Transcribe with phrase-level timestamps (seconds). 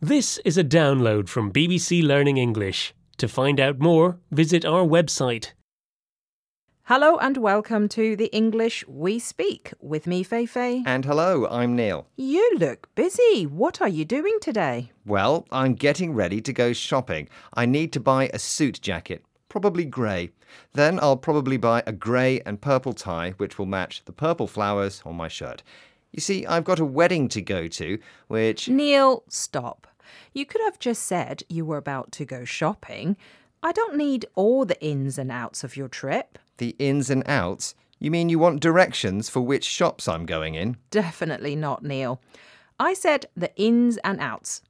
[0.00, 2.92] This is a download from BBC Learning English.
[3.16, 5.52] To find out more, visit our website.
[6.82, 10.82] Hello and welcome to the English We Speak with me, Feifei.
[10.84, 12.08] And hello, I'm Neil.
[12.14, 13.46] You look busy.
[13.46, 14.92] What are you doing today?
[15.06, 17.30] Well, I'm getting ready to go shopping.
[17.54, 20.30] I need to buy a suit jacket, probably grey.
[20.74, 25.00] Then I'll probably buy a grey and purple tie, which will match the purple flowers
[25.06, 25.62] on my shirt.
[26.12, 27.98] You see, I've got a wedding to go to,
[28.28, 28.68] which.
[28.68, 29.86] Neil, stop.
[30.32, 33.16] You could have just said you were about to go shopping.
[33.62, 36.38] I don't need all the ins and outs of your trip.
[36.58, 37.74] The ins and outs?
[37.98, 40.76] You mean you want directions for which shops I'm going in?
[40.90, 42.20] Definitely not, Neil.
[42.78, 44.62] I said the ins and outs.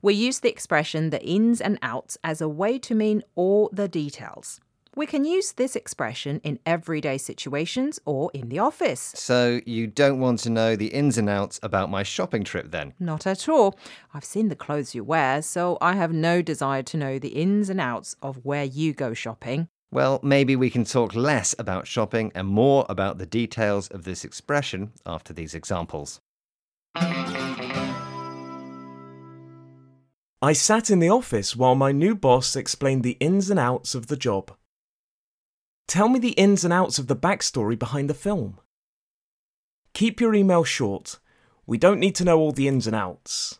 [0.00, 3.88] We use the expression the ins and outs as a way to mean all the
[3.88, 4.60] details.
[4.94, 9.14] We can use this expression in everyday situations or in the office.
[9.16, 12.92] So you don't want to know the ins and outs about my shopping trip then?
[13.00, 13.78] Not at all.
[14.12, 17.70] I've seen the clothes you wear, so I have no desire to know the ins
[17.70, 19.68] and outs of where you go shopping.
[19.90, 24.26] Well, maybe we can talk less about shopping and more about the details of this
[24.26, 26.20] expression after these examples.
[30.42, 34.08] I sat in the office while my new boss explained the ins and outs of
[34.08, 34.52] the job.
[35.92, 38.58] Tell me the ins and outs of the backstory behind the film.
[39.92, 41.18] Keep your email short.
[41.66, 43.58] We don't need to know all the ins and outs.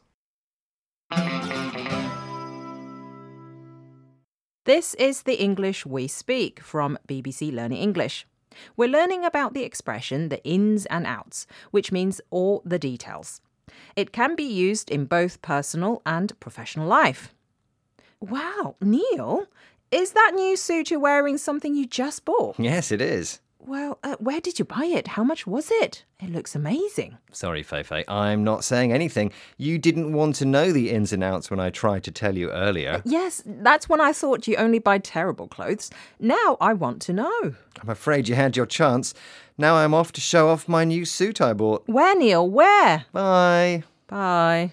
[4.65, 8.27] This is the English we speak from BBC Learning English.
[8.79, 13.43] We're learning about the expression the ins and outs, which means all the details.
[13.95, 17.35] It can be used in both personal and professional life.
[18.23, 19.49] Wow, Neil,
[19.93, 22.59] is that new suit you're wearing something you just bought?
[22.59, 23.41] Yes, it is.
[23.65, 25.07] Well, uh, where did you buy it?
[25.07, 26.05] How much was it?
[26.21, 27.19] It looks amazing.
[27.31, 29.31] Sorry, Feifei, I'm not saying anything.
[29.57, 32.51] You didn't want to know the ins and outs when I tried to tell you
[32.51, 33.03] earlier.
[33.05, 35.91] Yes, that's when I thought you only buy terrible clothes.
[36.19, 37.55] Now I want to know.
[37.81, 39.15] I'm afraid you had your chance.
[39.57, 41.85] Now I'm off to show off my new suit I bought.
[41.87, 42.49] Where, Neil?
[42.49, 43.05] Where?
[43.13, 43.85] Bye.
[44.09, 44.73] Bye.